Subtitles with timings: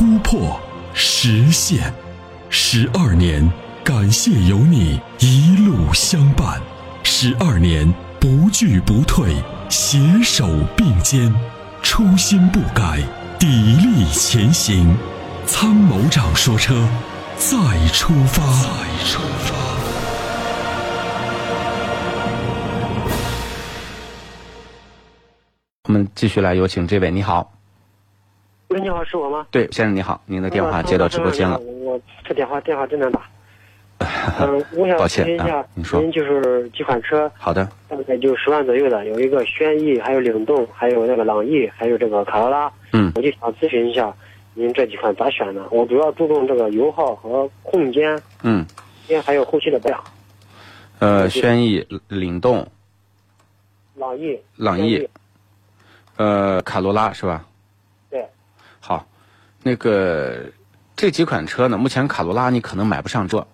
[0.00, 0.58] 突破、
[0.94, 1.92] 实现。
[2.48, 3.46] 十二年，
[3.84, 6.58] 感谢有你一路相伴。
[7.02, 7.86] 十二年，
[8.18, 9.34] 不惧不退，
[9.68, 11.30] 携手并肩，
[11.82, 12.98] 初心不改，
[13.38, 14.96] 砥砺前行。
[15.44, 16.88] 参谋长说：车，
[17.36, 18.42] 再出发。
[18.62, 18.70] 再
[19.04, 19.54] 出发。”
[25.84, 27.59] 我们继续来有请这位，你好。
[28.70, 29.44] 喂，你好，是我吗？
[29.50, 31.58] 对，先生你好，您的电话接到直播间了。
[31.58, 33.20] 我这电话电话真难打。
[34.40, 37.28] 嗯，我想咨询一下，您说，您就是几款车？
[37.36, 37.68] 好的。
[37.88, 42.72] 大概就十万左右的，有一个轩逸，还有领动，还有那个朗逸，还有这个卡罗拉。
[42.92, 43.10] 嗯。
[43.16, 44.14] 我就想咨询一下，
[44.54, 45.66] 您这几款咋选呢？
[45.72, 48.16] 我主要注重这个油耗和空间。
[48.44, 48.64] 嗯。
[49.08, 50.00] 间还有后期的保养。
[51.00, 52.64] 呃，轩逸、领动。
[53.96, 54.38] 朗逸。
[54.54, 55.08] 朗逸。
[56.16, 57.44] 呃，卡罗拉是吧？
[59.62, 60.46] 那个
[60.96, 63.46] 这几款车呢，目前卡罗拉你可能买不上这。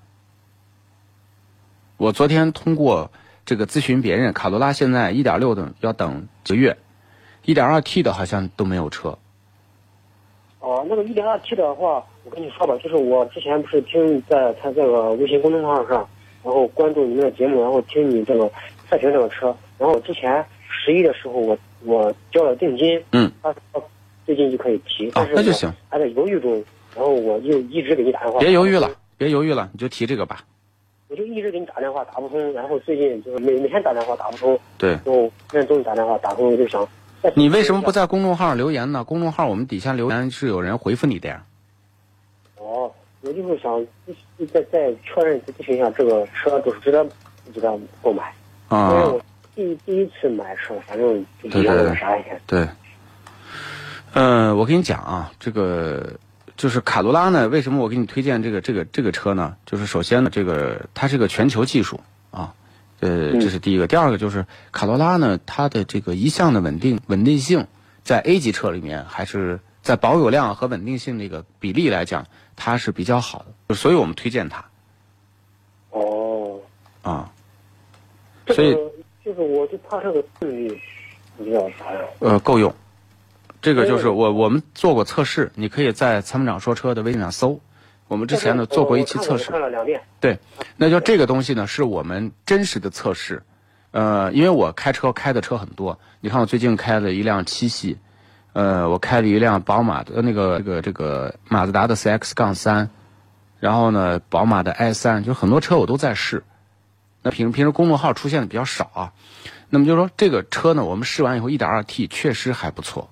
[1.97, 3.11] 我昨天通过
[3.45, 6.77] 这个咨询别人，卡罗拉现在一点六的要等几个月，
[7.45, 9.19] 一点二 T 的好像都没有车。
[10.61, 16.09] 哦，那个一点二 T 的话，我跟你说吧，就是我之前不是听在他这个微信公众号上，
[16.45, 18.51] 然后关注你们的节目，然后听你这个
[18.89, 21.59] 测评这个车，然后之前十一的时候我。
[21.83, 23.86] 我交了定金，嗯，他说
[24.27, 26.53] 最近就可以提，但是那就行，还在犹豫中，
[26.97, 28.41] 然后我就一直给你打电话。
[28.41, 30.41] 别犹豫了，别犹豫了，你就提这个吧。
[31.09, 34.59] 我就一直给你打电话打不通，然后最近就是每每天打电话打不通。
[34.77, 34.91] 对。
[34.91, 36.87] 然后现在终于打电话打通，我就想。
[37.35, 39.05] 你为什么不在公众号上留言呢？
[39.05, 41.45] 公众号我们底下留言是有人回复你的呀。
[42.59, 43.87] 哦，我就是想
[44.53, 47.07] 再再确认咨询一下，这个车都是值得
[47.55, 48.33] 值得购买。
[48.69, 48.91] 啊。
[48.91, 49.21] 因为我。
[49.57, 52.39] 第第一次买车，反正就觉得啥一些。
[52.47, 52.69] 对，
[54.19, 56.15] 嗯，我跟你讲啊，这个
[56.57, 59.59] 就是卡罗拉呢，为什么我给你推荐这个这个这个车呢？
[59.67, 62.01] 就是首先呢，这个它是个全球技术
[62.31, 62.55] 啊，
[63.01, 63.87] 呃，这是第一个。
[63.87, 67.67] 第二个就是卡罗拉呢，它的这个一向的稳定稳定性，
[68.05, 74.65] 在 A 级车里面，还是在保有量和稳定性这个比例来讲，它是比较好的，所以我们推荐它。
[75.91, 76.59] 哦。
[77.03, 77.31] 啊。
[78.47, 78.75] 所以。
[79.23, 80.81] 就是我就怕这个动力
[81.37, 82.01] 比较啥呀？
[82.21, 82.75] 呃，够用。
[83.67, 87.61] 这个就是我我们做过测试，你可以在参谋长说车的微信上搜。
[88.07, 89.51] 我们之前呢做过一期测试。
[89.51, 90.03] 看了两遍。
[90.21, 90.39] 对，
[90.77, 93.43] 那就这个东西呢是我们真实的测试。
[93.91, 97.99] 呃，因为我开车开的车很多，你看我最近开了一辆七系，
[98.53, 102.91] 呃，我开了一辆宝马的那个这个这个马自达的 CX 杠三，
[103.59, 106.45] 然后呢宝马的 i 三，就很多车我都在试。
[107.21, 109.13] 那平平时公众号出现的比较少啊，
[109.71, 113.11] 那么就是说这个车呢，我们试完以后，，1.2T 确实还不错。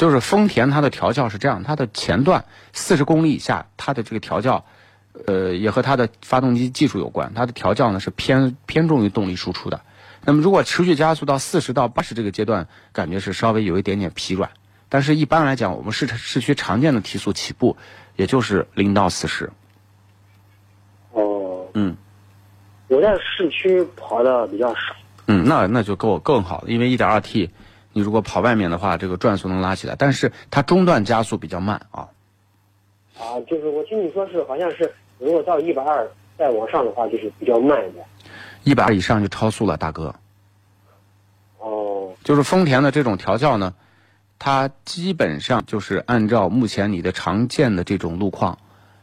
[0.00, 4.64] 哦，就是丰田它的调教是这样，它的前段四十公里以下，它的这个调教，
[5.26, 9.82] 呃，也和它的发动机技术有关，它的调教呢是偏偏重于动力输出的。
[10.24, 14.50] 那么如果持续加速到四十到八十这个阶段，感觉是稍微有一点点疲软，
[14.88, 17.76] 但是一般来讲，我们市市区常见的提速起步，
[18.16, 19.50] 也就是零到四十。
[21.12, 21.94] 哦嗯，
[22.88, 24.80] 我在市区跑的比较少。
[25.26, 27.50] 嗯，那那就够更好了，因为一点二 T，
[27.92, 32.08] 你如果跑外面的话，这个转速能拉起来，但是它中段加速比较慢啊。
[33.18, 36.08] 啊，就是我听你说是，好像是如果到一百二
[36.38, 38.04] 再往上的话，就是比较慢一点。
[38.64, 40.14] 一百二以上就超速了，大哥。
[41.58, 42.12] 哦。
[42.22, 43.74] 就是丰田的这种调教呢，
[44.38, 48.58] 它基本上就是按照目前你的常见的这种路况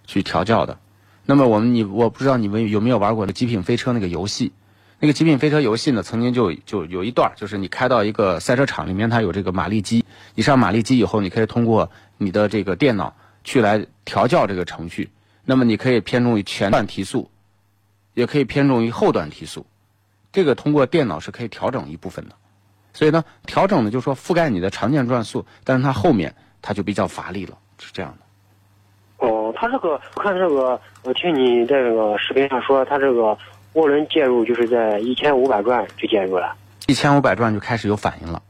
[0.06, 0.78] 去调教的。
[1.26, 4.54] 那么我们你我不知道你们有没有玩过《极品飞车》那个游戏？
[5.00, 10.04] 那个《极品飞车》游戏呢，曾经就就有一段，就是你开到一个赛车场里面，它有这个马力机。
[10.34, 15.10] 你上马力机以后，你可以通过你的这个电脑去来调教这个程序。
[15.46, 17.30] 那么你可以偏重于前段提速，
[18.16, 19.66] 也可以偏重于后段提速。
[20.32, 22.36] 这个通过电脑是可以调整一部分的。
[22.94, 29.28] 所以呢，调整呢就是说覆盖你的常见转速，但是它后面它就比较乏力了，是这样的。
[29.28, 33.38] 哦，它这个我看这个，我听你在这个视频上说，它这个
[33.78, 36.56] 涡轮介入就是在一千五百转就介入了，
[36.88, 38.42] 一千五百转就开始有反应了，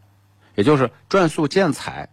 [0.56, 2.08] 也就是转速渐踩，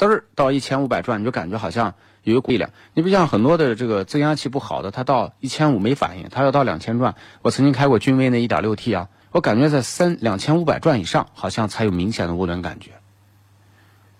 [0.00, 2.70] 嘚儿到一千五百转，你就感觉好像有一股力量。
[2.92, 7.14] 你不像很多的这个增压器不好的，它到一千五没反应，它要到两千转。
[7.42, 12.90] 我曾经开过君威那一点六 T 啊，我感觉在三两千五百转以上，好像才有明显的涡轮感觉。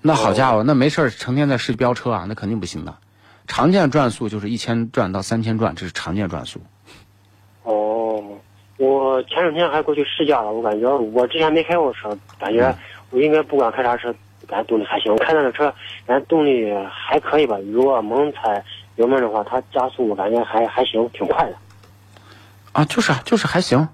[0.03, 2.95] 那好家伙，那没事儿成天在市区飙车啊，那肯定不行的。
[3.49, 6.61] 常见转速就是一千转到三千转，这是常见转速。
[8.79, 12.75] 哦，我前两天还过去试驾了，我感觉我之前没开过车，感觉
[13.11, 14.15] 我应该不管开啥车，
[14.47, 15.13] 感觉动力还行。
[15.13, 15.73] 我开那个车，
[16.07, 17.57] 感觉动力还可以吧。
[17.73, 18.63] 如果猛踩
[18.97, 21.57] 油门的话，它加速我感觉还还行，挺快的。
[22.73, 23.89] 啊，就是啊，就是还行。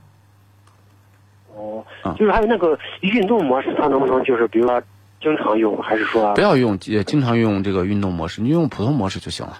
[1.54, 1.84] 哦，
[2.18, 4.82] 就是还有那个运动模式，它能不能就是比如说
[5.20, 9.52] 经常用，还是说不要用也经常用这个运动模式，你用普通模式就行了。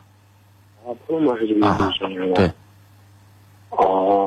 [0.85, 2.35] 啊，普通模式就运啊动行是吧？
[2.35, 2.51] 对。
[3.71, 4.22] 哦，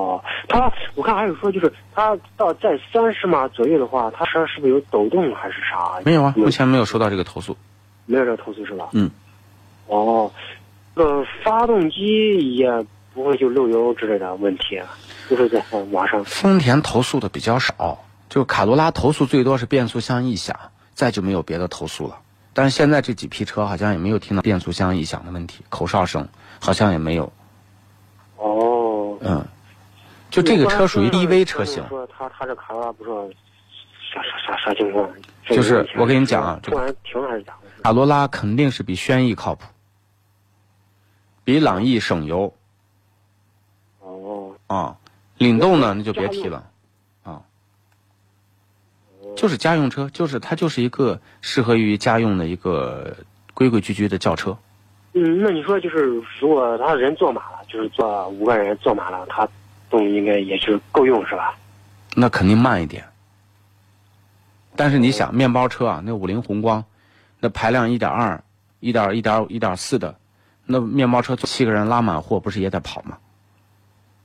[0.48, 6.00] 它我看还有说就是它到在三十码左右的话，它车是不是有抖动还是啥？
[6.04, 7.56] 没有啊，目前没有收到这个投诉。
[8.06, 8.90] 没有这个投诉是吧？
[8.94, 9.10] 嗯。
[9.88, 10.32] 哦，
[10.96, 14.82] 呃，发动机也不会就漏油之类的问题，
[15.30, 16.24] 就是在网上。
[16.26, 18.00] 丰田投诉的比较少，
[18.30, 20.58] 就卡罗拉投诉最多是变速箱异响，
[20.94, 22.18] 再就没有别的投诉了。
[22.54, 26.28] 但是现在这几批车好像也没有听到变速箱异响的问题，口哨声
[26.60, 27.32] 好像也没有。
[28.38, 29.18] 哦。
[29.22, 29.46] 嗯，
[30.36, 31.88] 就这个车属于低 v 车型。
[31.88, 33.28] 说他他这卡罗拉不知道
[34.14, 35.10] 啥啥啥啥情况？
[35.48, 37.82] 就是我跟你讲啊，这突然停还是咋回事？
[37.84, 39.66] 卡罗拉肯定是比轩逸靠谱，
[41.44, 42.54] 比朗逸省油
[44.00, 44.56] 哦。
[44.68, 44.98] 啊。
[45.38, 46.70] 领动呢，那就别提了，
[47.24, 47.42] 啊，
[49.36, 53.18] 就是家用车，就是它就是一个适合于家用的一个
[53.54, 54.58] 规规矩矩的轿车。
[55.12, 56.06] 嗯，那你说就是
[56.40, 59.46] 如果他人坐满了，就是坐五个人坐满了，他
[59.96, 61.56] 动力应该也是够用是吧？
[62.16, 63.06] 那肯定慢一点。
[64.76, 66.84] 但是你想，面包车啊，那五菱宏光，
[67.40, 68.44] 那排量一点二、
[68.82, 70.18] 一点一点一点四的，
[70.66, 73.18] 那面包车坐七个人拉满货，不是也得跑吗？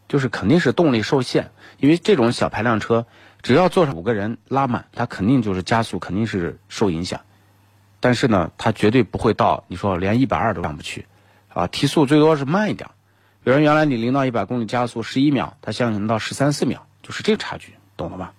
[0.09, 3.07] 就是肯定是动力受限，因为这种小排量车，
[3.43, 7.21] 只要坐上五个人拉满，它肯定就是加速肯定是受影响。
[8.01, 11.07] 但是呢，它绝对不会到你说连一百二都上不去，
[11.55, 12.91] 啊，提速最多是慢一点。
[13.43, 18.33] 比如原来你零到一百公里加速十一秒，它现在能到十三四秒，就是这个差距，懂了吧？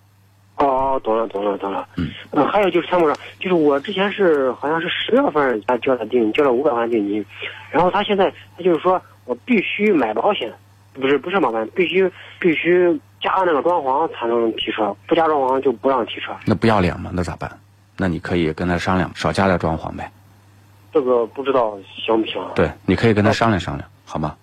[0.57, 1.87] 哦，懂了，懂了，懂了。
[1.97, 7.25] 嗯，呃，还有就是参谋长，就是我之前是好像是十月份他交的定，交了五百万定金，
[7.71, 10.53] 然后他现在他就是说我必须买保险，
[10.93, 12.07] 不是不是麻烦，必须
[12.39, 16.31] 必须加那个装潢才能提车，不加装潢就不让提车。
[16.45, 17.09] 那不要脸吗？
[17.11, 17.51] 那咋办？
[17.97, 20.11] 那你可以跟他商量，少加点装潢呗。
[20.93, 21.75] 这个不知道
[22.05, 22.39] 行不行？
[22.53, 24.35] 对，你可以跟他商量商量，好吗？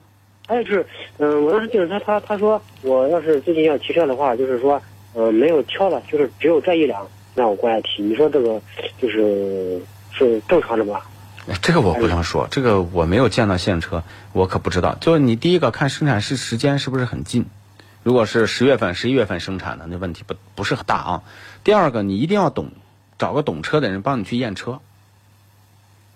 [0.48, 0.86] 还有就是，
[1.18, 8.02] 嗯、我当时就是他他他说我要是最近要提车的话，就是说，呃，没有挑了，就是只有这一辆让我过来提。
[8.02, 8.60] 你说这个
[9.00, 9.80] 就是
[10.10, 11.06] 是正常的吧？
[11.46, 14.02] 哎这个我不能说，这个我没有见到现车，
[14.32, 14.94] 我可不知道。
[15.00, 17.44] 就是你第一个看生产是时间是不是很近，
[18.02, 21.22] 如果是十月份、十一月份生产的，那问题不不是很大啊。
[21.64, 22.68] 第二个，你一定要懂，
[23.18, 24.80] 找个懂车的人帮你去验车。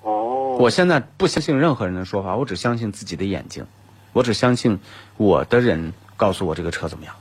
[0.02, 3.64] 哦，我现在不相信任何人的说法，我只相信自己的眼睛，
[4.12, 4.78] 我只相信
[5.16, 7.14] 我的人告诉我这个车怎么样。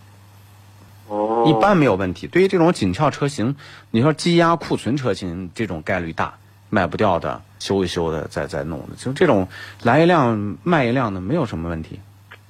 [1.08, 2.28] 哦，一般没有问题。
[2.28, 3.56] 对于这种紧俏车型，
[3.90, 6.34] 你说积压库存车型，这种概率大，
[6.70, 9.48] 卖不掉的，修一修的，再再弄的，就这种
[9.84, 12.00] 来一辆卖一辆的，没有什么问题。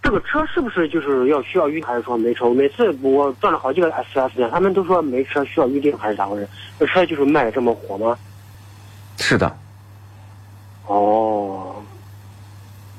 [0.03, 2.50] 这个车是不是就是要需要预定，还是说没车？
[2.50, 6.48] 每次我转了好几个4 S 店，他们都说没车需要预定，还是咋回事？
[6.79, 8.17] 这车就是卖的这么火吗？
[9.17, 9.55] 是的，
[10.88, 11.61] 哦，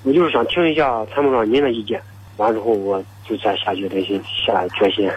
[0.05, 2.03] 我就是想听一下参谋长您的意见，
[2.37, 5.09] 完之后我就再下决心，下决心。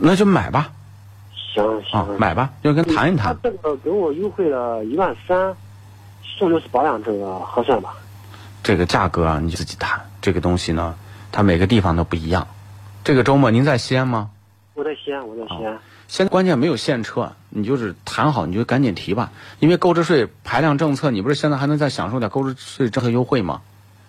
[0.00, 0.70] 那就买吧，
[1.54, 3.36] 行行，啊，买吧，就跟谈一谈。
[3.36, 5.54] 他这个给我优惠了一万三，
[6.22, 7.94] 送六次保养，这个合算吧？
[8.62, 10.00] 这个价格啊，你自己谈。
[10.20, 10.96] 这个东西呢，
[11.30, 12.48] 它每个地方都不一样。
[13.04, 14.30] 这个周末您在西安吗？
[14.74, 15.78] 我在西安，我在西安。
[16.08, 19.30] 现在关键没有现车，你就是谈好，你就赶紧提吧。
[19.60, 23.62] 因为购置税排量政策，你不是现在还能再享受点购置税政策优惠吗？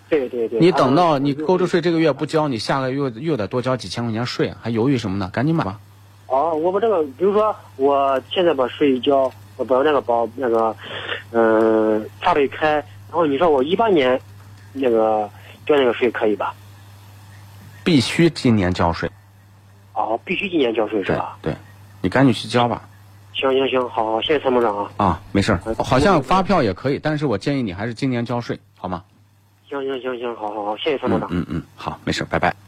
[0.08, 0.58] 对对对。
[0.58, 5.30] 你等到你购置税这个月不交，你下个月又得多交几千块钱税，还犹豫什么呢？
[5.32, 5.78] 赶紧买吧。
[6.26, 10.74] 哦，我把这个，比如说我现在把税一交，我把那个保那个，
[11.32, 14.20] 嗯、发票一开，然后你说我一八年
[14.72, 15.28] 那个
[15.66, 16.54] 交那个税可以吧？
[17.84, 19.10] 必须今年交税。
[19.94, 21.38] 哦，必须今年交税是对吧？
[21.42, 21.54] 对，
[22.02, 22.86] 你赶紧去交吧。
[23.34, 24.90] 行行行，好好，谢谢参谋长啊。
[24.96, 29.02] 啊，没事儿，好像发票也可以，但是我建议你还是今年交税，好吗？
[29.68, 31.28] 行行行行，好好好，谢谢参谋长。
[31.30, 32.67] 嗯嗯，好，没事，拜拜。